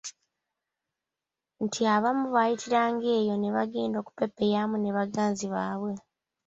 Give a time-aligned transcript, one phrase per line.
[1.63, 5.93] Nti abamu baayitiranga eyo ne bagenda okupepeyaamu ne baganzi baabwe.